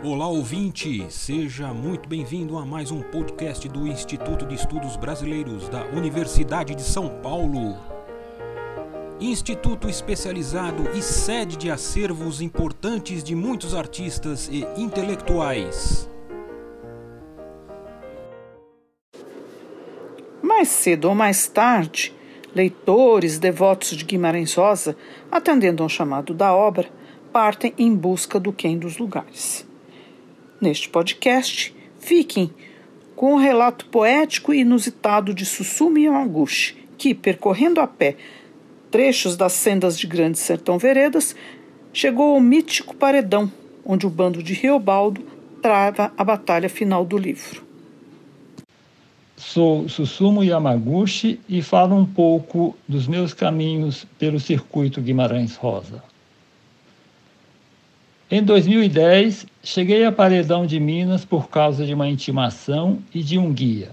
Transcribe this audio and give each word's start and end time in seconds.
Olá 0.00 0.28
ouvinte, 0.28 1.04
seja 1.10 1.74
muito 1.74 2.08
bem-vindo 2.08 2.56
a 2.56 2.64
mais 2.64 2.92
um 2.92 3.02
podcast 3.02 3.68
do 3.68 3.84
Instituto 3.84 4.46
de 4.46 4.54
Estudos 4.54 4.96
Brasileiros 4.96 5.68
da 5.68 5.86
Universidade 5.86 6.72
de 6.76 6.82
São 6.82 7.20
Paulo. 7.20 7.76
Instituto 9.18 9.88
especializado 9.88 10.88
e 10.96 11.02
sede 11.02 11.56
de 11.56 11.68
acervos 11.68 12.40
importantes 12.40 13.24
de 13.24 13.34
muitos 13.34 13.74
artistas 13.74 14.48
e 14.52 14.64
intelectuais. 14.80 16.08
Mais 20.40 20.68
cedo 20.68 21.08
ou 21.08 21.14
mais 21.16 21.48
tarde, 21.48 22.14
leitores 22.54 23.36
devotos 23.36 23.96
de 23.96 24.04
Guimarães 24.04 24.54
Rosa, 24.54 24.96
atendendo 25.28 25.82
ao 25.82 25.88
chamado 25.88 26.32
da 26.32 26.54
obra, 26.54 26.88
partem 27.32 27.74
em 27.76 27.92
busca 27.92 28.38
do 28.38 28.52
quem 28.52 28.78
dos 28.78 28.96
lugares. 28.96 29.67
Neste 30.60 30.88
podcast, 30.88 31.72
fiquem 32.00 32.50
com 33.14 33.34
o 33.34 33.38
relato 33.38 33.86
poético 33.86 34.52
e 34.52 34.60
inusitado 34.60 35.32
de 35.32 35.46
Sussumi 35.46 36.04
Yamaguchi, 36.04 36.76
que, 36.96 37.14
percorrendo 37.14 37.80
a 37.80 37.86
pé 37.86 38.16
trechos 38.90 39.36
das 39.36 39.52
sendas 39.52 39.96
de 39.96 40.06
Grande 40.06 40.38
Sertão 40.38 40.76
Veredas, 40.76 41.36
chegou 41.92 42.34
ao 42.34 42.40
mítico 42.40 42.96
paredão, 42.96 43.50
onde 43.84 44.06
o 44.06 44.10
bando 44.10 44.42
de 44.42 44.52
Riobaldo 44.52 45.22
trava 45.62 46.12
a 46.16 46.24
batalha 46.24 46.68
final 46.68 47.04
do 47.04 47.16
livro. 47.16 47.62
Sou 49.36 49.88
Susumu 49.88 50.42
Yamaguchi 50.42 51.38
e 51.48 51.62
falo 51.62 51.94
um 51.94 52.04
pouco 52.04 52.76
dos 52.88 53.06
meus 53.06 53.32
caminhos 53.32 54.04
pelo 54.18 54.40
circuito 54.40 55.00
Guimarães 55.00 55.54
Rosa. 55.54 56.02
Em 58.30 58.42
2010, 58.42 59.46
cheguei 59.64 60.04
a 60.04 60.12
Paredão 60.12 60.66
de 60.66 60.78
Minas 60.78 61.24
por 61.24 61.48
causa 61.48 61.86
de 61.86 61.94
uma 61.94 62.06
intimação 62.06 62.98
e 63.14 63.22
de 63.22 63.38
um 63.38 63.50
guia. 63.50 63.92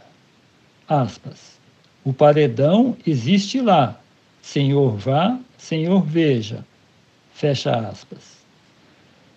Aspas. 0.89 1.58
O 2.03 2.11
paredão 2.11 2.97
existe 3.08 3.61
lá. 3.61 3.97
Senhor 4.42 4.97
vá, 4.97 5.39
senhor 5.58 6.03
veja. 6.03 6.66
Fecha 7.33 7.72
aspas. 7.77 8.44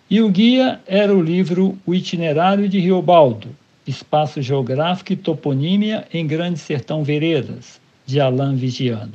E 0.09 0.21
o 0.21 0.29
guia 0.29 0.81
era 0.85 1.15
o 1.15 1.23
livro 1.23 1.77
O 1.85 1.95
Itinerário 1.95 2.67
de 2.67 2.77
Riobaldo, 2.77 3.55
Espaço 3.87 4.41
Geográfico 4.41 5.13
e 5.13 5.15
Toponímia 5.15 6.05
em 6.13 6.27
Grande 6.27 6.59
Sertão 6.59 7.05
Veredas, 7.05 7.79
de 8.05 8.19
Alain 8.19 8.57
Vigiano. 8.57 9.13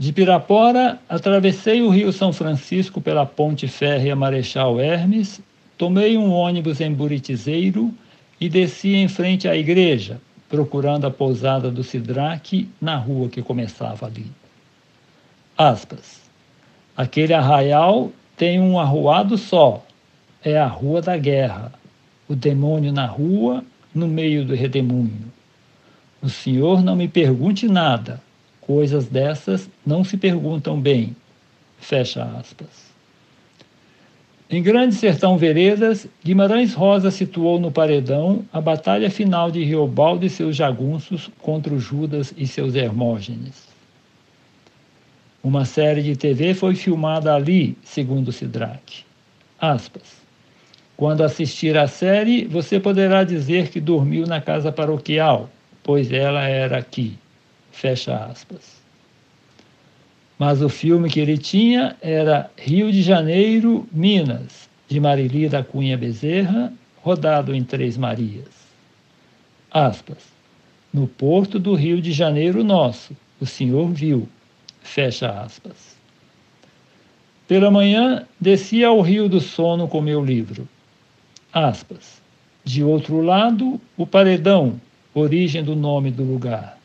De 0.00 0.14
Pirapora, 0.14 0.98
atravessei 1.06 1.82
o 1.82 1.90
Rio 1.90 2.10
São 2.10 2.32
Francisco 2.32 3.02
pela 3.02 3.26
ponte 3.26 3.68
férrea 3.68 4.16
Marechal 4.16 4.80
Hermes, 4.80 5.42
tomei 5.76 6.16
um 6.16 6.32
ônibus 6.32 6.80
em 6.80 6.90
Buritizeiro 6.90 7.92
e 8.40 8.48
desci 8.48 8.94
em 8.94 9.08
frente 9.08 9.46
à 9.46 9.54
igreja, 9.54 10.18
procurando 10.48 11.06
a 11.06 11.10
pousada 11.10 11.70
do 11.70 11.84
Sidraque 11.84 12.66
na 12.80 12.96
rua 12.96 13.28
que 13.28 13.42
começava 13.42 14.06
ali. 14.06 14.24
Aspas. 15.54 16.22
Aquele 16.96 17.34
arraial 17.34 18.10
tem 18.38 18.58
um 18.58 18.80
arruado 18.80 19.36
só. 19.36 19.84
É 20.42 20.58
a 20.58 20.66
Rua 20.66 21.02
da 21.02 21.18
Guerra. 21.18 21.74
O 22.26 22.34
demônio 22.34 22.90
na 22.90 23.04
rua, 23.04 23.62
no 23.94 24.08
meio 24.08 24.46
do 24.46 24.54
redemoinho. 24.54 25.30
O 26.22 26.30
senhor 26.30 26.82
não 26.82 26.96
me 26.96 27.06
pergunte 27.06 27.68
nada 27.68 28.18
Coisas 28.72 29.08
dessas 29.08 29.68
não 29.84 30.04
se 30.04 30.16
perguntam 30.16 30.80
bem. 30.80 31.16
Fecha 31.80 32.22
aspas. 32.38 32.92
Em 34.48 34.62
Grande 34.62 34.94
Sertão 34.94 35.36
Veredas, 35.36 36.06
Guimarães 36.24 36.72
Rosa 36.72 37.10
situou 37.10 37.58
no 37.58 37.72
paredão 37.72 38.44
a 38.52 38.60
batalha 38.60 39.10
final 39.10 39.50
de 39.50 39.64
Riobaldo 39.64 40.24
e 40.24 40.30
seus 40.30 40.54
jagunços 40.54 41.28
contra 41.40 41.74
o 41.74 41.80
Judas 41.80 42.32
e 42.36 42.46
seus 42.46 42.76
Hermógenes. 42.76 43.66
Uma 45.42 45.64
série 45.64 46.04
de 46.04 46.14
TV 46.14 46.54
foi 46.54 46.76
filmada 46.76 47.34
ali, 47.34 47.76
segundo 47.82 48.30
Sidraque. 48.30 49.02
Aspas. 49.60 50.22
Quando 50.96 51.24
assistir 51.24 51.76
à 51.76 51.88
série, 51.88 52.44
você 52.44 52.78
poderá 52.78 53.24
dizer 53.24 53.68
que 53.68 53.80
dormiu 53.80 54.28
na 54.28 54.40
casa 54.40 54.70
paroquial, 54.70 55.50
pois 55.82 56.12
ela 56.12 56.44
era 56.44 56.78
aqui. 56.78 57.18
Fecha 57.70 58.16
aspas. 58.24 58.80
Mas 60.38 60.62
o 60.62 60.68
filme 60.68 61.10
que 61.10 61.20
ele 61.20 61.36
tinha 61.36 61.96
era 62.00 62.50
Rio 62.56 62.90
de 62.90 63.02
Janeiro, 63.02 63.86
Minas, 63.92 64.70
de 64.88 64.98
Marili 64.98 65.48
da 65.48 65.62
Cunha 65.62 65.98
Bezerra, 65.98 66.72
rodado 67.02 67.54
em 67.54 67.62
Três 67.62 67.98
Marias. 67.98 68.48
Aspas. 69.70 70.16
No 70.92 71.06
porto 71.06 71.58
do 71.58 71.74
Rio 71.74 72.00
de 72.00 72.10
Janeiro 72.12 72.64
nosso, 72.64 73.14
o 73.38 73.46
senhor 73.46 73.92
viu. 73.92 74.26
Fecha 74.80 75.30
aspas. 75.30 75.94
Pela 77.46 77.70
manhã, 77.70 78.26
desci 78.40 78.82
ao 78.82 79.00
Rio 79.02 79.28
do 79.28 79.40
Sono 79.40 79.86
com 79.86 80.00
meu 80.00 80.24
livro. 80.24 80.66
Aspas. 81.52 82.20
De 82.64 82.82
outro 82.82 83.20
lado, 83.20 83.80
o 83.96 84.06
paredão, 84.06 84.80
origem 85.14 85.62
do 85.62 85.76
nome 85.76 86.10
do 86.10 86.24
lugar 86.24 86.79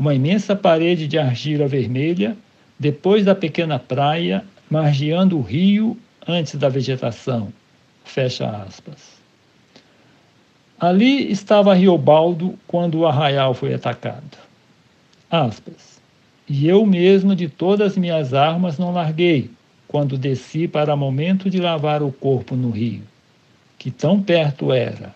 uma 0.00 0.14
imensa 0.14 0.56
parede 0.56 1.06
de 1.06 1.18
argila 1.18 1.68
vermelha, 1.68 2.34
depois 2.78 3.22
da 3.26 3.34
pequena 3.34 3.78
praia, 3.78 4.42
margeando 4.70 5.36
o 5.36 5.42
rio 5.42 5.94
antes 6.26 6.54
da 6.54 6.70
vegetação. 6.70 7.52
Fecha 8.02 8.48
aspas. 8.48 9.20
Ali 10.80 11.30
estava 11.30 11.74
Riobaldo 11.74 12.58
quando 12.66 13.00
o 13.00 13.06
arraial 13.06 13.52
foi 13.52 13.74
atacado. 13.74 14.38
Aspas. 15.30 16.00
E 16.48 16.66
eu 16.66 16.86
mesmo 16.86 17.36
de 17.36 17.46
todas 17.46 17.98
minhas 17.98 18.32
armas 18.32 18.78
não 18.78 18.94
larguei, 18.94 19.50
quando 19.86 20.16
desci 20.16 20.66
para 20.66 20.96
momento 20.96 21.50
de 21.50 21.60
lavar 21.60 22.02
o 22.02 22.10
corpo 22.10 22.56
no 22.56 22.70
rio, 22.70 23.02
que 23.78 23.90
tão 23.90 24.22
perto 24.22 24.72
era. 24.72 25.14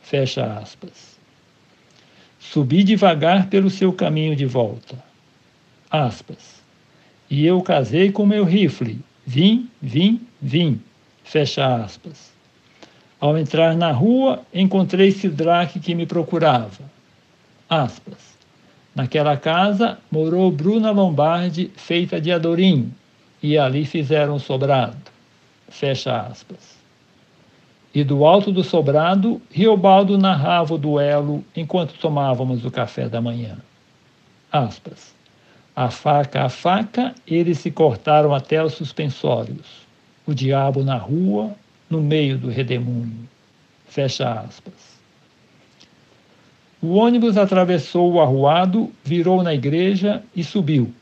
Fecha 0.00 0.46
aspas. 0.46 1.11
Subi 2.42 2.82
devagar 2.82 3.46
pelo 3.46 3.70
seu 3.70 3.92
caminho 3.92 4.34
de 4.36 4.44
volta. 4.44 5.02
Aspas. 5.90 6.60
E 7.30 7.46
eu 7.46 7.62
casei 7.62 8.10
com 8.10 8.26
meu 8.26 8.44
rifle. 8.44 9.00
Vim, 9.24 9.70
vim, 9.80 10.20
vim. 10.40 10.82
Fecha 11.24 11.76
aspas. 11.76 12.32
Ao 13.18 13.38
entrar 13.38 13.74
na 13.76 13.92
rua, 13.92 14.42
encontrei 14.52 15.12
Sidraque 15.12 15.78
que 15.78 15.94
me 15.94 16.04
procurava. 16.04 16.82
Aspas. 17.70 18.36
Naquela 18.94 19.36
casa 19.36 19.98
morou 20.10 20.50
Bruna 20.50 20.90
Lombardi, 20.90 21.70
feita 21.76 22.20
de 22.20 22.32
Adorim, 22.32 22.92
e 23.42 23.56
ali 23.56 23.86
fizeram 23.86 24.38
sobrado. 24.38 24.98
Fecha 25.68 26.20
aspas. 26.20 26.81
E 27.94 28.02
do 28.02 28.24
alto 28.24 28.50
do 28.50 28.64
sobrado, 28.64 29.40
Riobaldo 29.50 30.16
narrava 30.16 30.74
o 30.74 30.78
duelo 30.78 31.44
enquanto 31.54 31.98
tomávamos 31.98 32.64
o 32.64 32.70
café 32.70 33.08
da 33.08 33.20
manhã. 33.20 33.56
Aspas. 34.50 35.14
A 35.74 35.90
faca 35.90 36.44
a 36.44 36.48
faca, 36.48 37.14
eles 37.26 37.58
se 37.58 37.70
cortaram 37.70 38.34
até 38.34 38.62
os 38.62 38.74
suspensórios. 38.74 39.86
O 40.26 40.34
diabo 40.34 40.82
na 40.82 40.96
rua, 40.96 41.52
no 41.88 42.00
meio 42.00 42.38
do 42.38 42.48
redemoinho. 42.48 43.28
Fecha 43.86 44.30
aspas. 44.30 44.92
O 46.80 46.94
ônibus 46.94 47.36
atravessou 47.36 48.12
o 48.12 48.20
arruado, 48.20 48.90
virou 49.04 49.42
na 49.42 49.54
igreja 49.54 50.22
e 50.34 50.42
subiu. 50.42 50.92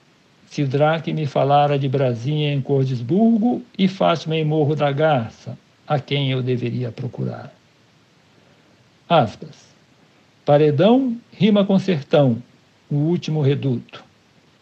Sidraque 0.46 1.12
me 1.12 1.26
falara 1.26 1.78
de 1.78 1.88
Brasinha 1.88 2.52
em 2.52 2.60
Cordesburgo 2.60 3.62
e 3.78 3.86
Fátima 3.86 4.36
em 4.36 4.44
Morro 4.44 4.74
da 4.74 4.90
Garça, 4.90 5.56
a 5.90 5.98
quem 5.98 6.30
eu 6.30 6.40
deveria 6.40 6.92
procurar. 6.92 7.52
Aspas. 9.08 9.68
Paredão 10.46 11.18
rima 11.32 11.64
com 11.64 11.80
sertão, 11.80 12.40
o 12.88 12.94
último 12.94 13.42
reduto. 13.42 14.04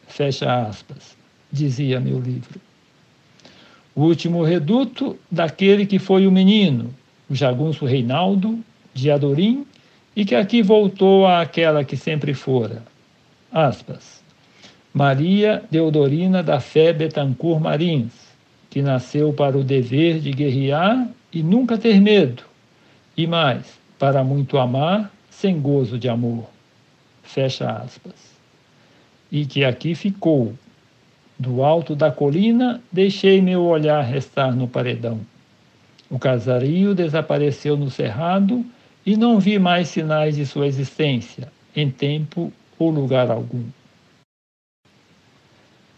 Fecha 0.06 0.62
aspas, 0.62 1.14
dizia 1.52 2.00
meu 2.00 2.19
livro. 2.19 2.58
O 3.94 4.04
último 4.04 4.42
reduto 4.42 5.19
daquele 5.30 5.84
que 5.84 5.98
foi 5.98 6.26
o 6.26 6.32
menino, 6.32 6.94
o 7.28 7.34
jagunço 7.34 7.84
Reinaldo, 7.84 8.58
de 8.94 9.10
Adorim, 9.10 9.66
e 10.16 10.24
que 10.24 10.34
aqui 10.34 10.62
voltou 10.62 11.26
àquela 11.26 11.84
que 11.84 11.96
sempre 11.96 12.32
fora. 12.32 12.82
Aspas. 13.52 14.22
Maria 14.94 15.62
Deodorina 15.70 16.42
da 16.42 16.58
Fé 16.58 16.90
Betancourt 16.90 17.60
Marins, 17.60 18.12
que 18.70 18.81
nasceu 18.81 19.31
para 19.31 19.58
o 19.58 19.62
dever 19.62 20.20
de 20.20 20.31
guerrear 20.31 21.06
e 21.32 21.42
nunca 21.42 21.76
ter 21.76 22.00
medo, 22.00 22.42
e 23.16 23.26
mais, 23.26 23.78
para 23.98 24.25
muito 24.25 24.58
amar, 24.58 25.10
sem 25.30 25.60
gozo 25.60 25.98
de 25.98 26.08
amor. 26.08 26.48
Fecha 27.22 27.70
aspas. 27.70 28.36
E 29.30 29.44
que 29.44 29.64
aqui 29.64 29.94
ficou. 29.94 30.54
Do 31.38 31.62
alto 31.62 31.94
da 31.94 32.10
colina, 32.10 32.82
deixei 32.90 33.40
meu 33.40 33.64
olhar 33.64 34.02
restar 34.02 34.54
no 34.54 34.66
paredão. 34.66 35.20
O 36.10 36.19
casario 36.19 36.94
desapareceu 36.94 37.76
no 37.76 37.90
cerrado 37.90 38.64
e 39.04 39.16
não 39.16 39.38
vi 39.38 39.58
mais 39.58 39.88
sinais 39.88 40.36
de 40.36 40.46
sua 40.46 40.66
existência, 40.66 41.52
em 41.76 41.90
tempo 41.90 42.52
ou 42.78 42.90
lugar 42.90 43.31
algum. 43.31 43.64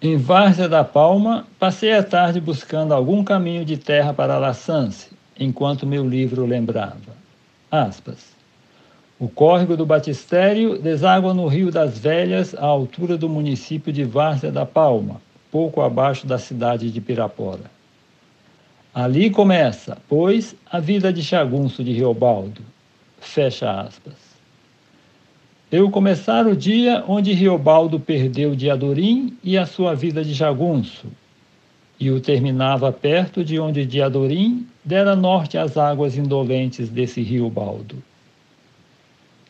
Em 0.02 0.16
Várzea 0.16 0.68
da 0.68 0.82
Palma, 0.82 1.46
passei 1.58 1.92
a 1.92 2.02
tarde 2.02 2.40
buscando 2.40 2.92
algum 2.92 3.22
caminho 3.22 3.64
de 3.64 3.76
terra 3.76 4.14
para 4.14 4.38
Laçance, 4.38 5.10
enquanto 5.40 5.86
meu 5.86 6.06
livro 6.06 6.44
lembrava. 6.44 7.16
Aspas. 7.70 8.38
O 9.18 9.28
córrego 9.28 9.76
do 9.76 9.86
Batistério 9.86 10.78
deságua 10.78 11.34
no 11.34 11.46
Rio 11.46 11.70
das 11.70 11.98
Velhas, 11.98 12.54
à 12.54 12.64
altura 12.64 13.16
do 13.16 13.28
município 13.28 13.92
de 13.92 14.04
Várzea 14.04 14.52
da 14.52 14.66
Palma, 14.66 15.20
pouco 15.50 15.80
abaixo 15.80 16.26
da 16.26 16.38
cidade 16.38 16.90
de 16.90 17.00
Pirapora. 17.00 17.70
Ali 18.94 19.30
começa, 19.30 19.98
pois, 20.08 20.54
a 20.70 20.80
vida 20.80 21.12
de 21.12 21.22
Chagunço 21.22 21.82
de 21.82 21.92
Riobaldo. 21.92 22.62
Fecha 23.20 23.82
aspas. 23.82 24.30
Eu 25.70 25.88
começar 25.90 26.46
o 26.48 26.56
dia 26.56 27.04
onde 27.06 27.32
Riobaldo 27.32 28.00
perdeu 28.00 28.56
Diadorim 28.56 29.36
e 29.44 29.56
a 29.56 29.66
sua 29.66 29.94
vida 29.94 30.24
de 30.24 30.34
jagunço, 30.34 31.06
e 32.00 32.10
o 32.10 32.18
terminava 32.18 32.90
perto 32.90 33.44
de 33.44 33.60
onde 33.60 33.84
Diadorim 33.84 34.66
dera 34.82 35.14
norte 35.14 35.58
às 35.58 35.76
águas 35.76 36.16
indolentes 36.16 36.88
desse 36.88 37.20
rio 37.20 37.50
Baldo. 37.50 38.02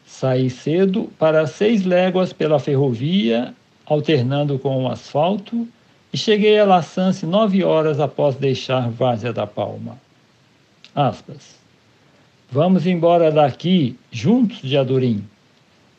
Saí 0.05 0.51
cedo 0.51 1.09
para 1.17 1.47
seis 1.47 1.85
léguas 1.85 2.33
pela 2.33 2.59
ferrovia, 2.59 3.55
alternando 3.87 4.59
com 4.59 4.83
o 4.83 4.91
asfalto, 4.91 5.69
e 6.13 6.19
cheguei 6.19 6.59
a 6.59 6.65
Laçance 6.65 7.25
nove 7.25 7.63
horas 7.63 8.01
após 8.01 8.35
deixar 8.35 8.91
Várzea 8.91 9.33
da 9.33 9.47
Palma. 9.47 9.97
Aspas. 10.93 11.55
Vamos 12.51 12.85
embora 12.85 13.31
daqui, 13.31 13.97
juntos 14.11 14.61
de 14.61 14.77
Adorim. 14.77 15.25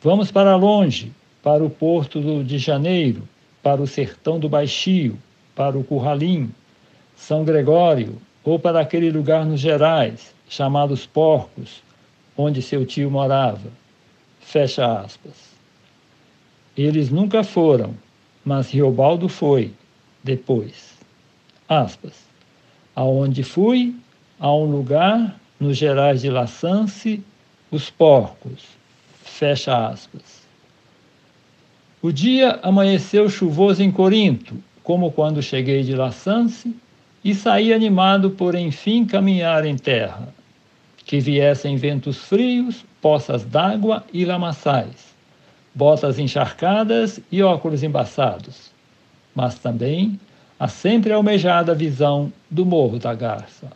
Vamos 0.02 0.30
para 0.30 0.54
longe, 0.54 1.10
para 1.42 1.64
o 1.64 1.70
porto 1.70 2.44
de 2.44 2.58
Janeiro, 2.58 3.26
para 3.62 3.80
o 3.80 3.86
sertão 3.86 4.38
do 4.38 4.50
Baixio, 4.50 5.16
para 5.54 5.78
o 5.78 5.84
Curralim, 5.84 6.50
São 7.16 7.44
Gregório, 7.44 8.20
ou 8.44 8.58
para 8.58 8.80
aquele 8.80 9.10
lugar 9.10 9.44
nos 9.46 9.60
Gerais, 9.60 10.34
chamado 10.48 10.92
Os 10.92 11.06
Porcos, 11.06 11.82
onde 12.36 12.60
seu 12.62 12.84
tio 12.84 13.10
morava. 13.10 13.70
Fecha 14.40 15.00
aspas. 15.00 15.52
Eles 16.76 17.10
nunca 17.10 17.44
foram, 17.44 17.94
mas 18.44 18.70
Riobaldo 18.70 19.28
foi, 19.28 19.72
depois. 20.22 20.96
Aspas. 21.68 22.14
Aonde 22.94 23.42
fui, 23.42 23.94
a 24.38 24.52
um 24.52 24.64
lugar, 24.64 25.38
nos 25.60 25.76
Gerais 25.76 26.22
de 26.22 26.30
Laçance, 26.30 27.22
os 27.70 27.88
porcos. 27.88 28.64
Fecha 29.22 29.86
aspas. 29.86 30.42
O 32.02 32.10
dia 32.10 32.58
amanheceu 32.62 33.28
chuvoso 33.30 33.82
em 33.82 33.90
Corinto, 33.90 34.56
como 34.82 35.12
quando 35.12 35.42
cheguei 35.42 35.82
de 35.82 35.94
Laçance, 35.94 36.74
e 37.24 37.34
saí 37.34 37.72
animado 37.72 38.30
por 38.30 38.54
enfim 38.54 39.04
caminhar 39.04 39.64
em 39.64 39.76
terra 39.76 40.32
que 41.04 41.20
viessem 41.20 41.76
ventos 41.76 42.18
frios, 42.18 42.84
poças 43.00 43.44
d'água 43.44 44.04
e 44.12 44.24
lamaçais, 44.24 45.14
botas 45.74 46.18
encharcadas 46.18 47.20
e 47.30 47.42
óculos 47.42 47.82
embaçados, 47.82 48.70
mas 49.34 49.58
também 49.58 50.18
a 50.58 50.68
sempre 50.68 51.12
almejada 51.12 51.74
visão 51.74 52.32
do 52.50 52.64
Morro 52.64 52.98
da 52.98 53.14
Garça. 53.14 53.70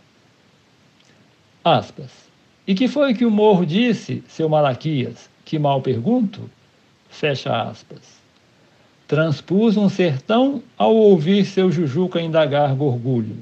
Aspas. 1.64 2.26
E 2.66 2.74
que 2.74 2.88
foi 2.88 3.12
que 3.14 3.24
o 3.24 3.30
morro 3.30 3.64
disse, 3.64 4.22
seu 4.28 4.48
Malaquias, 4.48 5.28
que 5.44 5.58
mal 5.58 5.80
pergunto? 5.80 6.48
Fecha 7.08 7.62
aspas. 7.62 8.20
Transpus 9.06 9.76
um 9.76 9.88
sertão 9.88 10.62
ao 10.76 10.94
ouvir 10.94 11.44
seu 11.44 11.70
Jujuca 11.70 12.20
indagar 12.20 12.74
gorgulho. 12.74 13.36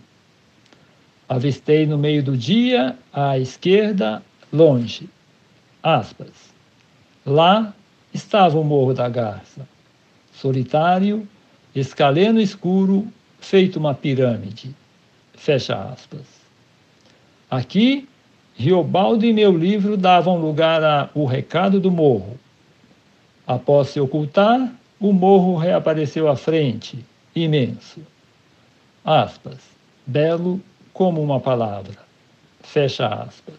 Avistei 1.27 1.87
no 1.87 1.97
meio 1.97 2.23
do 2.23 2.37
dia, 2.37 2.99
à 3.11 3.39
esquerda, 3.39 4.23
longe. 4.53 5.09
Aspas. 5.83 6.53
Lá 7.25 7.75
estava 8.13 8.59
o 8.59 8.65
Morro 8.65 8.93
da 8.93 9.09
Garça, 9.09 9.67
solitário, 10.35 11.27
escaleno 11.75 12.41
escuro, 12.41 13.09
feito 13.41 13.79
uma 13.79 13.95
pirâmide. 13.95 14.75
Fecha 15.33 15.75
aspas. 15.75 16.27
Aqui, 17.51 18.07
Riobaldo 18.55 19.25
e 19.25 19.33
meu 19.33 19.57
livro 19.57 19.97
davam 19.97 20.37
lugar 20.37 20.85
a 20.85 21.09
O 21.15 21.25
Recado 21.25 21.81
do 21.81 21.91
Morro. 21.91 22.39
Após 23.47 23.89
se 23.89 24.01
ocultar, 24.01 24.71
o 25.05 25.13
morro 25.13 25.55
reapareceu 25.55 26.27
à 26.29 26.35
frente, 26.35 26.99
imenso. 27.37 28.01
Aspas. 29.05 29.59
Belo 30.07 30.59
como 30.95 31.23
uma 31.23 31.39
palavra. 31.39 31.99
Fecha 32.63 33.07
aspas. 33.07 33.59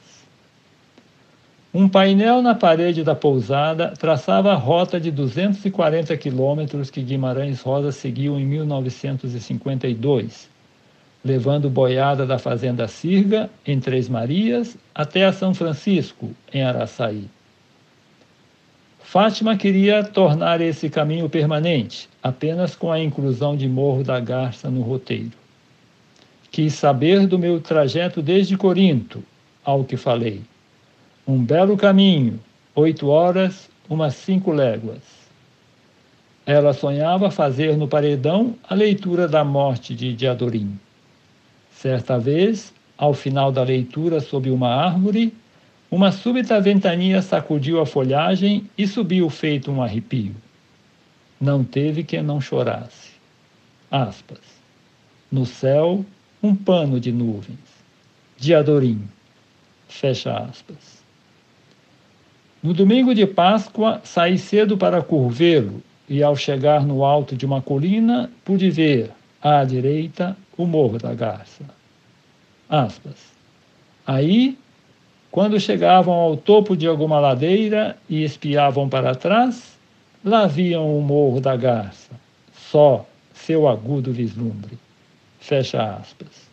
Um 1.72 1.88
painel 1.88 2.42
na 2.42 2.56
parede 2.56 3.04
da 3.04 3.14
pousada 3.14 3.94
traçava 3.96 4.54
a 4.54 4.56
rota 4.56 5.00
de 5.00 5.12
240 5.12 6.18
quilômetros 6.18 6.90
que 6.90 7.04
Guimarães 7.04 7.62
Rosa 7.62 7.92
seguiu 7.92 8.40
em 8.40 8.46
1952, 8.46 10.50
levando 11.24 11.70
boiada 11.70 12.26
da 12.26 12.40
Fazenda 12.40 12.88
Sirga, 12.88 13.52
em 13.68 13.80
Três 13.80 14.10
Marias, 14.10 14.76
até 14.96 15.26
a 15.26 15.32
São 15.32 15.54
Francisco, 15.54 16.32
em 16.52 16.64
Araçaí. 16.64 17.30
Fátima 19.08 19.56
queria 19.56 20.04
tornar 20.04 20.60
esse 20.60 20.90
caminho 20.90 21.30
permanente, 21.30 22.10
apenas 22.24 22.76
com 22.76 22.92
a 22.92 23.00
inclusão 23.00 23.56
de 23.56 23.70
Morro 23.70 24.04
da 24.04 24.20
Garça 24.20 24.70
no 24.70 24.82
roteiro. 24.82 25.32
Quis 26.52 26.74
saber 26.74 27.28
do 27.28 27.38
meu 27.38 27.62
trajeto 27.62 28.20
desde 28.20 28.58
Corinto, 28.58 29.24
ao 29.64 29.86
que 29.86 29.96
falei. 29.96 30.42
Um 31.26 31.42
belo 31.42 31.78
caminho, 31.78 32.40
oito 32.74 33.08
horas, 33.08 33.70
umas 33.88 34.16
cinco 34.16 34.52
léguas. 34.52 35.04
Ela 36.44 36.74
sonhava 36.74 37.30
fazer 37.30 37.78
no 37.78 37.88
paredão 37.88 38.56
a 38.68 38.74
leitura 38.74 39.28
da 39.28 39.46
morte 39.46 39.94
de 39.94 40.14
Diadorim. 40.14 40.78
Certa 41.72 42.18
vez, 42.18 42.74
ao 42.98 43.14
final 43.14 43.52
da 43.52 43.62
leitura 43.62 44.20
sob 44.20 44.50
uma 44.50 44.70
árvore, 44.70 45.32
uma 45.96 46.12
súbita 46.12 46.60
ventania 46.60 47.22
sacudiu 47.22 47.80
a 47.80 47.86
folhagem 47.86 48.70
e 48.78 48.86
subiu 48.86 49.30
feito 49.30 49.72
um 49.72 49.82
arrepio. 49.82 50.36
Não 51.40 51.64
teve 51.64 52.04
quem 52.04 52.22
não 52.22 52.42
chorasse. 52.42 53.12
Aspas. 53.90 54.42
No 55.32 55.46
céu, 55.46 56.06
um 56.44 56.54
pano 56.54 57.00
de 57.00 57.14
nuvens, 57.14 57.58
de 58.36 58.54
Adorim. 58.54 59.08
Fecha 59.88 60.38
aspas. 60.38 61.02
No 62.62 62.74
domingo 62.74 63.16
de 63.16 63.26
Páscoa, 63.26 64.02
saí 64.04 64.38
cedo 64.38 64.78
para 64.78 65.02
Curvelo 65.02 65.82
e, 66.10 66.22
ao 66.22 66.36
chegar 66.36 66.86
no 66.86 67.06
alto 67.06 67.38
de 67.38 67.46
uma 67.46 67.62
colina, 67.62 68.30
pude 68.44 68.70
ver, 68.70 69.12
à 69.42 69.64
direita, 69.64 70.36
o 70.58 70.66
Morro 70.66 70.98
da 70.98 71.14
Garça. 71.14 71.64
Aspas. 72.68 73.32
Aí, 74.06 74.58
quando 75.36 75.60
chegavam 75.60 76.14
ao 76.14 76.38
topo 76.38 76.78
de 76.78 76.88
alguma 76.88 77.20
ladeira 77.20 77.98
e 78.08 78.24
espiavam 78.24 78.88
para 78.88 79.14
trás, 79.14 79.78
lá 80.24 80.48
viam 80.48 80.98
o 80.98 81.02
Morro 81.02 81.42
da 81.42 81.58
Garça, 81.58 82.12
só 82.54 83.06
seu 83.34 83.68
agudo 83.68 84.14
vislumbre. 84.14 84.78
Fecha 85.42 85.98
aspas. 85.98 86.50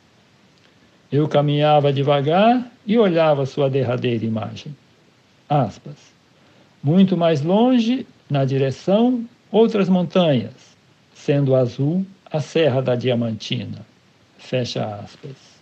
Eu 1.12 1.28
caminhava 1.28 1.92
devagar 1.92 2.68
e 2.84 2.98
olhava 2.98 3.46
sua 3.46 3.70
derradeira 3.70 4.24
imagem. 4.24 4.74
Aspas. 5.48 6.12
Muito 6.82 7.16
mais 7.16 7.40
longe, 7.40 8.04
na 8.28 8.44
direção, 8.44 9.24
outras 9.52 9.88
montanhas, 9.88 10.76
sendo 11.14 11.54
azul 11.54 12.04
a 12.32 12.40
Serra 12.40 12.82
da 12.82 12.96
Diamantina. 12.96 13.86
Fecha 14.38 14.84
aspas. 14.84 15.61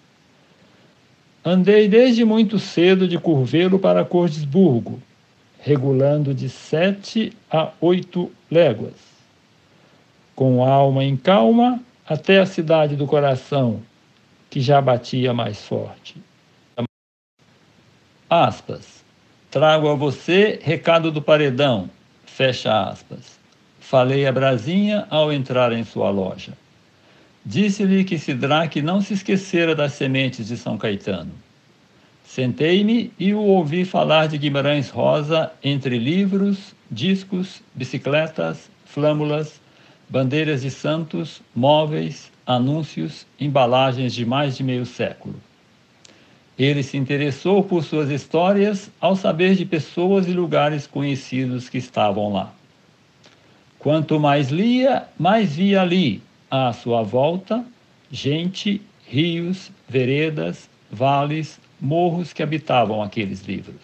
Andei 1.44 1.88
desde 1.88 2.22
muito 2.22 2.58
cedo 2.58 3.08
de 3.08 3.18
Curvelo 3.18 3.78
para 3.78 4.04
Cordesburgo, 4.04 5.00
regulando 5.58 6.34
de 6.34 6.50
sete 6.50 7.32
a 7.50 7.70
oito 7.80 8.30
léguas. 8.50 8.92
Com 10.34 10.62
alma 10.62 11.02
em 11.02 11.16
calma, 11.16 11.80
até 12.06 12.40
a 12.40 12.46
cidade 12.46 12.94
do 12.94 13.06
coração, 13.06 13.80
que 14.50 14.60
já 14.60 14.82
batia 14.82 15.32
mais 15.32 15.64
forte. 15.64 16.16
Aspas. 18.28 19.02
Trago 19.50 19.88
a 19.88 19.94
você 19.94 20.60
recado 20.62 21.10
do 21.10 21.22
paredão. 21.22 21.88
Fecha 22.26 22.88
aspas. 22.88 23.40
Falei 23.80 24.26
a 24.26 24.32
Brasinha 24.32 25.06
ao 25.08 25.32
entrar 25.32 25.72
em 25.72 25.84
sua 25.84 26.10
loja. 26.10 26.52
Disse-lhe 27.44 28.04
que 28.04 28.18
Sidraque 28.18 28.82
não 28.82 29.00
se 29.00 29.14
esquecera 29.14 29.74
das 29.74 29.94
sementes 29.94 30.48
de 30.48 30.56
São 30.56 30.76
Caetano. 30.76 31.32
Sentei-me 32.22 33.12
e 33.18 33.32
o 33.34 33.40
ouvi 33.40 33.84
falar 33.84 34.28
de 34.28 34.38
Guimarães 34.38 34.90
Rosa 34.90 35.50
entre 35.64 35.98
livros, 35.98 36.74
discos, 36.90 37.62
bicicletas, 37.74 38.70
flâmulas, 38.84 39.60
bandeiras 40.08 40.62
de 40.62 40.70
santos, 40.70 41.40
móveis, 41.54 42.30
anúncios, 42.46 43.26
embalagens 43.38 44.12
de 44.12 44.26
mais 44.26 44.56
de 44.56 44.62
meio 44.62 44.84
século. 44.84 45.34
Ele 46.58 46.82
se 46.82 46.96
interessou 46.96 47.64
por 47.64 47.82
suas 47.82 48.10
histórias 48.10 48.90
ao 49.00 49.16
saber 49.16 49.54
de 49.54 49.64
pessoas 49.64 50.28
e 50.28 50.32
lugares 50.32 50.86
conhecidos 50.86 51.68
que 51.68 51.78
estavam 51.78 52.32
lá. 52.32 52.52
Quanto 53.78 54.20
mais 54.20 54.50
lia, 54.50 55.04
mais 55.18 55.56
via 55.56 55.80
ali, 55.80 56.22
à 56.50 56.72
sua 56.72 57.02
volta, 57.02 57.64
gente, 58.10 58.82
rios, 59.06 59.70
veredas, 59.88 60.68
vales, 60.90 61.60
morros 61.80 62.32
que 62.32 62.42
habitavam 62.42 63.02
aqueles 63.02 63.42
livros. 63.46 63.80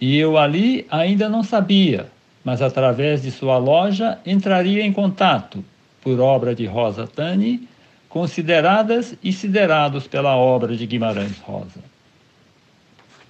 E 0.00 0.16
eu 0.16 0.36
ali 0.36 0.86
ainda 0.90 1.28
não 1.28 1.42
sabia, 1.42 2.06
mas 2.44 2.60
através 2.60 3.22
de 3.22 3.30
sua 3.30 3.56
loja 3.58 4.18
entraria 4.26 4.84
em 4.84 4.92
contato, 4.92 5.64
por 6.02 6.20
obra 6.20 6.54
de 6.54 6.66
Rosa 6.66 7.06
Tani, 7.06 7.66
consideradas 8.08 9.16
e 9.22 9.32
siderados 9.32 10.06
pela 10.06 10.36
obra 10.36 10.76
de 10.76 10.86
Guimarães 10.86 11.38
Rosa. 11.40 11.82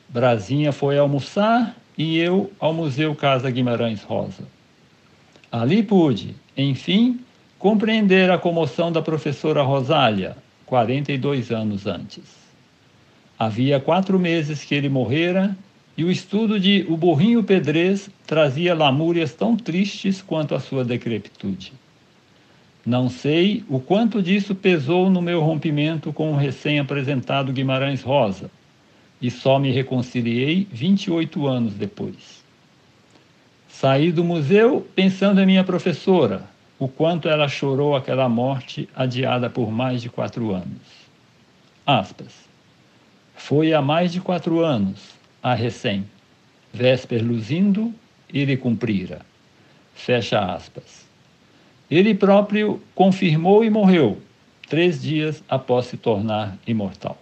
Brasinha 0.09 0.73
foi 0.73 0.99
almoçar 0.99 1.75
e 1.97 2.19
eu 2.19 2.53
ao 2.61 2.75
Museu 2.75 3.15
Casa 3.15 3.51
Guimarães 3.51 4.03
Rosa. 4.03 4.45
Ali 5.51 5.83
pude, 5.83 6.37
enfim, 6.57 7.19
compreender 7.67 8.31
a 8.31 8.39
comoção 8.39 8.93
da 8.93 9.03
professora 9.03 9.61
Rosália, 9.61 10.37
42 10.67 11.51
anos 11.51 11.85
antes. 11.85 12.23
Havia 13.37 13.81
quatro 13.81 14.21
meses 14.21 14.63
que 14.63 14.73
ele 14.73 14.89
morrera 14.89 15.59
e 15.97 16.05
o 16.05 16.11
estudo 16.13 16.61
de 16.61 16.87
O 16.89 16.97
Burrinho 16.97 17.43
Pedrez 17.43 18.09
trazia 18.25 18.73
lamúrias 18.73 19.33
tão 19.33 19.57
tristes 19.57 20.23
quanto 20.23 20.55
a 20.55 20.61
sua 20.61 20.85
decrepitude. 20.85 21.73
Não 22.87 23.11
sei 23.11 23.65
o 23.69 23.81
quanto 23.81 24.23
disso 24.23 24.55
pesou 24.55 25.11
no 25.11 25.21
meu 25.21 25.41
rompimento 25.41 26.13
com 26.13 26.31
o 26.31 26.37
recém-apresentado 26.37 27.53
Guimarães 27.53 28.01
Rosa, 28.01 28.49
e 29.21 29.29
só 29.29 29.59
me 29.59 29.73
reconciliei 29.73 30.69
28 30.71 31.45
anos 31.49 31.75
depois. 31.75 32.45
Saí 33.69 34.13
do 34.13 34.23
museu 34.23 34.87
pensando 34.95 35.41
em 35.41 35.47
minha 35.47 35.65
professora, 35.65 36.55
o 36.79 36.89
quanto 36.89 37.29
ela 37.29 37.49
chorou 37.49 37.97
aquela 37.97 38.29
morte 38.29 38.89
adiada 38.95 39.49
por 39.49 39.71
mais 39.71 40.03
de 40.03 40.11
quatro 40.11 40.53
anos. 40.55 41.07
Aspas. 41.87 42.47
Foi 43.35 43.73
há 43.73 43.81
mais 43.81 44.13
de 44.13 44.21
quatro 44.21 44.61
anos, 44.61 45.15
a 45.43 45.55
recém. 45.55 46.05
Vésper 46.73 47.23
luzindo, 47.23 47.95
ele 48.33 48.57
cumprira. 48.57 49.21
Fecha 49.95 50.39
aspas. 50.39 51.07
Ele 51.91 52.15
próprio 52.15 52.83
confirmou 52.95 53.65
e 53.65 53.71
morreu, 53.71 54.21
três 54.69 55.01
dias 55.01 55.43
após 55.49 55.87
se 55.87 55.97
tornar 55.97 56.59
imortal. 56.67 57.17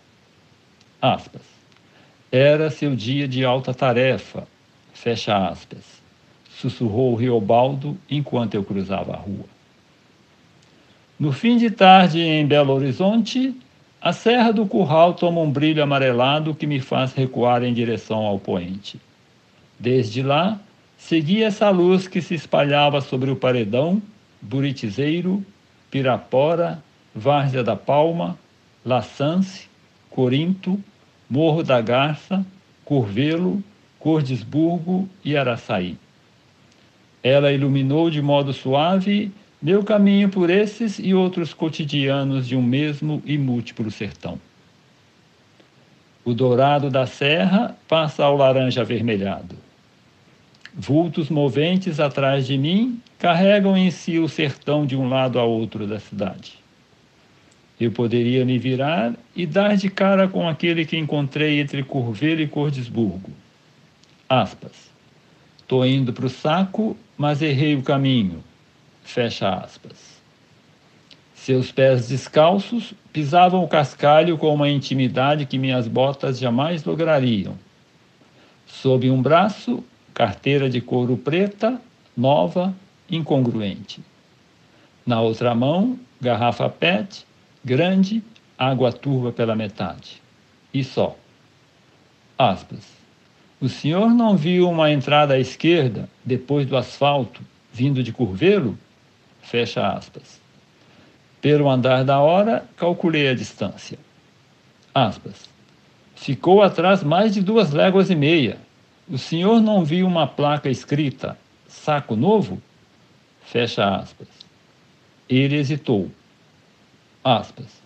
Aspas. 1.01 1.43
Era 2.33 2.71
seu 2.71 2.97
dia 2.97 3.29
de 3.29 3.45
alta 3.45 3.73
tarefa, 3.73 4.49
fecha 4.93 5.49
aspas, 5.49 6.03
sussurrou 6.59 7.15
Riobaldo 7.15 7.97
enquanto 8.11 8.55
eu 8.55 8.65
cruzava 8.65 9.13
a 9.13 9.17
rua. 9.17 9.45
No 11.19 11.33
fim 11.33 11.57
de 11.57 11.71
tarde, 11.71 12.21
em 12.21 12.47
Belo 12.47 12.73
Horizonte, 12.73 13.55
a 14.01 14.13
serra 14.13 14.53
do 14.53 14.67
curral 14.67 15.15
toma 15.15 15.41
um 15.41 15.51
brilho 15.51 15.83
amarelado 15.83 16.55
que 16.55 16.67
me 16.67 16.81
faz 16.81 17.13
recuar 17.13 17.63
em 17.63 17.73
direção 17.73 18.25
ao 18.27 18.39
poente. 18.39 19.01
Desde 19.79 20.23
lá, 20.23 20.61
segui 20.99 21.43
essa 21.43 21.71
luz 21.71 22.07
que 22.07 22.21
se 22.21 22.35
espalhava 22.35 23.01
sobre 23.01 23.31
o 23.31 23.37
paredão, 23.37 24.03
Buritizeiro, 24.43 25.45
Pirapora, 25.91 26.83
Várzea 27.15 27.63
da 27.63 27.77
Palma, 27.77 28.39
Laçance, 28.85 29.69
Corinto, 30.11 30.79
Morro 31.31 31.63
da 31.63 31.81
Garça, 31.81 32.45
Curvelo, 32.85 33.63
Cordesburgo 33.99 35.09
e 35.25 35.37
Araçaí. 35.37 35.97
Ela 37.25 37.51
iluminou 37.51 38.11
de 38.11 38.21
modo 38.21 38.53
suave 38.53 39.33
meu 39.63 39.83
caminho 39.83 40.29
por 40.29 40.51
esses 40.51 40.99
e 40.99 41.15
outros 41.15 41.55
cotidianos 41.55 42.47
de 42.47 42.55
um 42.55 42.63
mesmo 42.63 43.23
e 43.25 43.39
múltiplo 43.39 43.91
sertão. 43.91 44.39
O 46.23 46.35
dourado 46.35 46.91
da 46.91 47.07
serra 47.07 47.75
passa 47.89 48.23
ao 48.23 48.37
laranja 48.37 48.83
avermelhado. 48.83 49.57
Vultos 50.75 51.31
moventes 51.31 51.99
atrás 51.99 52.47
de 52.47 52.59
mim 52.59 53.01
carregam 53.19 53.75
em 53.75 53.91
si 53.91 54.19
o 54.19 54.29
sertão 54.29 54.85
de 54.85 54.95
um 54.95 55.09
lado 55.09 55.39
a 55.39 55.45
outro 55.45 55.87
da 55.87 55.99
cidade. 55.99 56.59
Eu 57.81 57.91
poderia 57.91 58.45
me 58.45 58.59
virar 58.59 59.15
e 59.35 59.47
dar 59.47 59.79
de 59.79 59.89
cara 59.89 60.29
com 60.29 60.47
aquele 60.47 60.85
que 60.85 60.99
encontrei 60.99 61.59
entre 61.59 61.83
Curvelo 61.83 62.43
e 62.43 62.47
Cordesburgo. 62.47 63.31
Aspas. 64.29 64.93
Tô 65.67 65.83
indo 65.87 66.13
para 66.13 66.27
o 66.27 66.31
saco, 66.31 66.95
mas 67.17 67.43
errei 67.43 67.77
o 67.77 67.83
caminho 67.83 68.43
Fecha 69.05 69.55
aspas. 69.55 70.15
Seus 71.35 71.71
pés 71.71 72.09
descalços 72.09 72.95
pisavam 73.13 73.63
o 73.63 73.69
cascalho 73.69 74.39
com 74.39 74.53
uma 74.53 74.69
intimidade 74.69 75.45
que 75.45 75.59
minhas 75.59 75.87
botas 75.87 76.39
jamais 76.39 76.85
lograriam. 76.85 77.55
Sob 78.67 79.11
um 79.11 79.21
braço, 79.21 79.85
carteira 80.15 80.71
de 80.71 80.81
couro 80.81 81.19
preta, 81.19 81.81
nova, 82.17 82.75
incongruente. 83.11 84.03
Na 85.07 85.21
outra 85.21 85.55
mão, 85.55 85.99
garrafa 86.19 86.69
PET, 86.71 87.27
grande, 87.63 88.23
água 88.59 88.91
turva 88.91 89.31
pela 89.31 89.55
metade. 89.55 90.23
E 90.73 90.83
só. 90.83 91.15
Aspas. 92.39 93.04
O 93.65 93.69
senhor 93.71 94.11
não 94.11 94.37
viu 94.37 94.69
uma 94.69 94.91
entrada 94.91 95.33
à 95.33 95.39
esquerda, 95.39 96.07
depois 96.23 96.67
do 96.67 96.77
asfalto, 96.77 97.41
vindo 97.73 98.03
de 98.03 98.13
Curvelo? 98.13 98.79
Fecha 99.41 99.89
aspas. 99.89 100.39
Pelo 101.41 101.71
andar 101.71 102.05
da 102.05 102.21
hora, 102.21 102.69
calculei 102.77 103.27
a 103.27 103.35
distância. 103.35 103.99
Aspas. 104.95 105.49
Ficou 106.15 106.63
atrás 106.63 107.03
mais 107.03 107.33
de 107.33 107.41
duas 107.41 107.71
léguas 107.71 108.11
e 108.11 108.15
meia. 108.15 108.59
O 109.09 109.17
senhor 109.17 109.63
não 109.63 109.83
viu 109.83 110.07
uma 110.07 110.27
placa 110.27 110.69
escrita 110.69 111.35
saco 111.67 112.15
novo? 112.17 112.61
Fecha 113.47 113.97
aspas. 113.97 114.29
Ele 115.27 115.57
hesitou. 115.57 116.11
Aspas. 117.25 117.81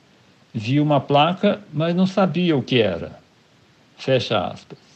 Vi 0.52 0.80
uma 0.80 1.00
placa, 1.00 1.60
mas 1.72 1.94
não 1.94 2.04
sabia 2.04 2.56
o 2.56 2.64
que 2.64 2.82
era. 2.82 3.20
Fecha 3.96 4.44
aspas. 4.44 4.87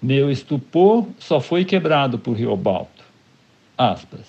Meu 0.00 0.30
estupor 0.30 1.06
só 1.18 1.40
foi 1.40 1.64
quebrado 1.64 2.18
por 2.18 2.36
Riobalto. 2.36 3.04
Aspas. 3.76 4.26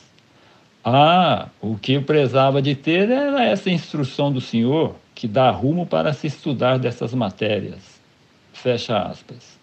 Ah, 0.83 1.49
o 1.59 1.77
que 1.77 1.93
eu 1.93 2.03
prezava 2.03 2.61
de 2.61 2.73
ter 2.73 3.09
era 3.09 3.43
essa 3.43 3.69
instrução 3.69 4.31
do 4.31 4.39
Senhor 4.39 4.95
que 5.13 5.27
dá 5.27 5.49
rumo 5.51 5.85
para 5.85 6.13
se 6.13 6.27
estudar 6.27 6.79
dessas 6.79 7.13
matérias. 7.13 7.99
Fecha 8.53 8.97
aspas. 8.97 9.57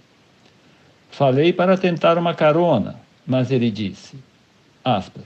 Falei 1.11 1.53
para 1.53 1.79
tentar 1.79 2.19
uma 2.19 2.35
carona, 2.35 3.01
mas 3.27 3.51
ele 3.51 3.71
disse, 3.71 4.19
aspas, 4.85 5.25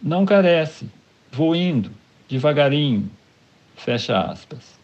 não 0.00 0.24
carece, 0.24 0.88
vou 1.30 1.54
indo, 1.54 1.90
devagarinho, 2.28 3.10
fecha 3.76 4.18
aspas. 4.18 4.78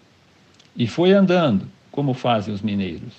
E 0.77 0.87
foi 0.87 1.13
andando, 1.13 1.69
como 1.91 2.15
fazem 2.15 2.53
os 2.53 2.61
mineiros. 2.61 3.15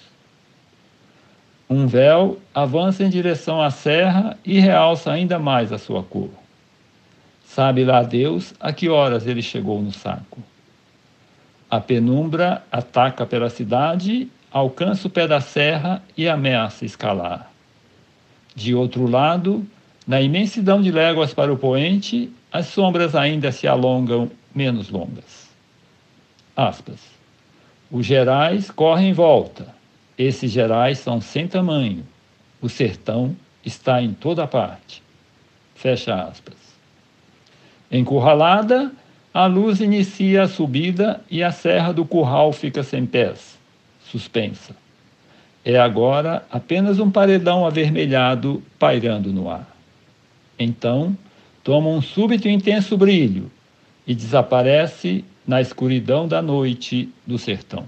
Um 1.70 1.86
véu 1.86 2.40
avança 2.52 3.04
em 3.04 3.10
direção 3.10 3.62
à 3.62 3.70
serra 3.70 4.36
e 4.44 4.60
realça 4.60 5.12
ainda 5.12 5.38
mais 5.38 5.72
a 5.72 5.78
sua 5.78 6.02
cor. 6.02 6.32
Sabe 7.46 7.86
lá 7.86 8.02
Deus 8.02 8.56
a 8.60 8.74
que 8.74 8.90
horas 8.90 9.28
ele 9.28 9.44
chegou 9.44 9.80
no 9.80 9.92
saco. 9.92 10.42
A 11.70 11.80
penumbra 11.80 12.64
ataca 12.72 13.24
pela 13.24 13.52
cidade, 13.52 14.28
alcança 14.52 15.08
o 15.08 15.12
pé 15.12 15.28
da 15.28 15.40
serra 15.40 16.02
e 16.18 16.28
ameaça 16.28 16.86
escalar. 16.86 17.52
De 18.56 18.74
outro 18.74 19.08
lado, 19.08 19.64
na 20.08 20.20
imensidão 20.20 20.82
de 20.82 20.92
léguas 20.92 21.36
para 21.36 21.54
o 21.54 21.58
poente, 21.58 22.32
as 22.52 22.66
sombras 22.66 23.14
ainda 23.14 23.52
se 23.52 23.68
alongam 23.68 24.32
menos 24.56 24.90
longas. 24.90 25.48
Aspas. 26.58 27.00
Os 27.92 28.08
gerais 28.08 28.72
correm 28.72 29.10
em 29.10 29.14
volta. 29.14 29.79
Esses 30.20 30.52
gerais 30.52 31.00
são 31.00 31.22
sem 31.22 31.48
tamanho. 31.48 32.06
O 32.62 32.68
sertão 32.68 33.34
está 33.66 34.02
em 34.02 34.12
toda 34.12 34.46
parte. 34.46 35.02
Fecha 35.76 36.14
aspas. 36.14 36.58
Encurralada, 37.90 38.92
a 39.34 39.46
luz 39.46 39.80
inicia 39.80 40.44
a 40.44 40.48
subida 40.50 41.22
e 41.32 41.42
a 41.42 41.54
serra 41.54 41.94
do 41.94 42.04
curral 42.04 42.52
fica 42.52 42.84
sem 42.84 43.06
pés, 43.06 43.58
suspensa. 44.12 44.76
É 45.64 45.80
agora 45.80 46.46
apenas 46.52 47.00
um 47.00 47.10
paredão 47.10 47.66
avermelhado 47.66 48.62
pairando 48.78 49.32
no 49.32 49.50
ar. 49.50 49.74
Então, 50.60 51.18
toma 51.64 51.88
um 51.88 52.02
súbito 52.02 52.50
e 52.50 52.52
intenso 52.52 52.98
brilho 52.98 53.50
e 54.06 54.14
desaparece 54.14 55.24
na 55.48 55.62
escuridão 55.62 56.28
da 56.28 56.42
noite 56.42 57.08
do 57.26 57.38
sertão. 57.38 57.88